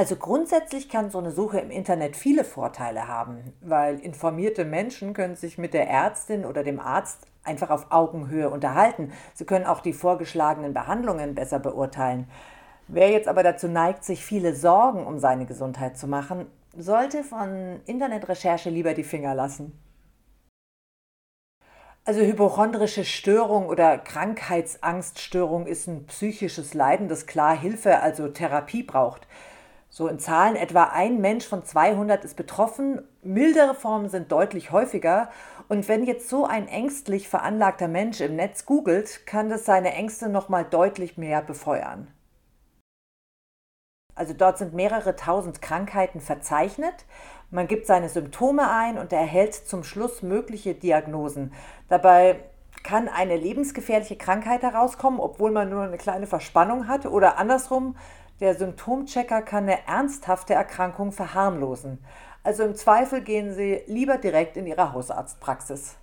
Also 0.00 0.16
grundsätzlich 0.16 0.88
kann 0.88 1.10
so 1.10 1.18
eine 1.18 1.30
Suche 1.30 1.60
im 1.60 1.70
Internet 1.70 2.16
viele 2.16 2.42
Vorteile 2.42 3.06
haben, 3.06 3.52
weil 3.60 3.98
informierte 3.98 4.64
Menschen 4.64 5.12
können 5.12 5.36
sich 5.36 5.58
mit 5.58 5.74
der 5.74 5.90
Ärztin 5.90 6.46
oder 6.46 6.64
dem 6.64 6.80
Arzt 6.80 7.26
einfach 7.44 7.68
auf 7.68 7.92
Augenhöhe 7.92 8.48
unterhalten. 8.48 9.12
Sie 9.34 9.44
können 9.44 9.66
auch 9.66 9.80
die 9.80 9.92
vorgeschlagenen 9.92 10.72
Behandlungen 10.72 11.34
besser 11.34 11.58
beurteilen. 11.58 12.30
Wer 12.88 13.10
jetzt 13.10 13.28
aber 13.28 13.42
dazu 13.42 13.68
neigt, 13.68 14.02
sich 14.02 14.24
viele 14.24 14.54
Sorgen 14.54 15.06
um 15.06 15.18
seine 15.18 15.44
Gesundheit 15.44 15.98
zu 15.98 16.06
machen, 16.06 16.46
sollte 16.74 17.22
von 17.22 17.80
Internetrecherche 17.84 18.70
lieber 18.70 18.94
die 18.94 19.04
Finger 19.04 19.34
lassen. 19.34 19.78
Also 22.06 22.22
hypochondrische 22.22 23.04
Störung 23.04 23.66
oder 23.66 23.98
Krankheitsangststörung 23.98 25.66
ist 25.66 25.88
ein 25.88 26.06
psychisches 26.06 26.72
Leiden, 26.72 27.08
das 27.08 27.26
klar 27.26 27.54
Hilfe, 27.54 28.00
also 28.00 28.28
Therapie 28.28 28.82
braucht. 28.82 29.26
So 29.92 30.06
in 30.06 30.20
Zahlen 30.20 30.54
etwa 30.54 30.84
ein 30.84 31.20
Mensch 31.20 31.44
von 31.46 31.64
200 31.64 32.24
ist 32.24 32.36
betroffen. 32.36 33.02
Mildere 33.22 33.74
Formen 33.74 34.08
sind 34.08 34.30
deutlich 34.30 34.70
häufiger. 34.70 35.30
Und 35.68 35.88
wenn 35.88 36.04
jetzt 36.04 36.28
so 36.28 36.46
ein 36.46 36.68
ängstlich 36.68 37.28
veranlagter 37.28 37.88
Mensch 37.88 38.20
im 38.20 38.36
Netz 38.36 38.66
googelt, 38.66 39.26
kann 39.26 39.50
das 39.50 39.64
seine 39.64 39.92
Ängste 39.92 40.28
nochmal 40.28 40.64
deutlich 40.64 41.18
mehr 41.18 41.42
befeuern. 41.42 42.06
Also 44.14 44.32
dort 44.32 44.58
sind 44.58 44.74
mehrere 44.74 45.16
tausend 45.16 45.60
Krankheiten 45.60 46.20
verzeichnet. 46.20 46.94
Man 47.50 47.66
gibt 47.66 47.86
seine 47.86 48.08
Symptome 48.08 48.70
ein 48.70 48.96
und 48.96 49.12
erhält 49.12 49.54
zum 49.54 49.82
Schluss 49.82 50.22
mögliche 50.22 50.74
Diagnosen. 50.74 51.52
Dabei 51.88 52.38
kann 52.84 53.08
eine 53.08 53.36
lebensgefährliche 53.36 54.16
Krankheit 54.16 54.62
herauskommen, 54.62 55.18
obwohl 55.18 55.50
man 55.50 55.68
nur 55.68 55.82
eine 55.82 55.96
kleine 55.96 56.28
Verspannung 56.28 56.86
hat. 56.86 57.06
Oder 57.06 57.38
andersrum, 57.38 57.96
der 58.40 58.54
Symptomchecker 58.54 59.42
kann 59.42 59.64
eine 59.64 59.86
ernsthafte 59.86 60.54
Erkrankung 60.54 61.12
verharmlosen. 61.12 61.98
Also 62.42 62.64
im 62.64 62.74
Zweifel 62.74 63.20
gehen 63.20 63.52
Sie 63.54 63.82
lieber 63.86 64.16
direkt 64.16 64.56
in 64.56 64.66
Ihre 64.66 64.92
Hausarztpraxis. 64.92 65.96